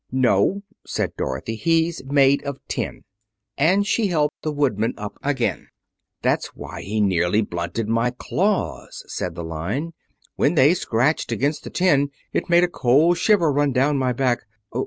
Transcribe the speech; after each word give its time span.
"No," 0.11 0.63
said 0.83 1.15
Dorothy, 1.15 1.53
"he's 1.55 2.03
made 2.03 2.41
of 2.43 2.57
tin." 2.67 3.03
And 3.55 3.85
she 3.85 4.07
helped 4.07 4.41
the 4.41 4.51
Woodman 4.51 4.95
up 4.97 5.19
again. 5.21 5.67
"That's 6.23 6.55
why 6.55 6.81
he 6.81 6.99
nearly 6.99 7.43
blunted 7.43 7.87
my 7.87 8.09
claws," 8.09 9.03
said 9.07 9.35
the 9.35 9.43
Lion. 9.43 9.93
"When 10.37 10.55
they 10.55 10.73
scratched 10.73 11.31
against 11.31 11.63
the 11.65 11.69
tin 11.69 12.09
it 12.33 12.49
made 12.49 12.63
a 12.63 12.67
cold 12.67 13.19
shiver 13.19 13.53
run 13.53 13.73
down 13.73 13.99
my 13.99 14.11
back. 14.11 14.41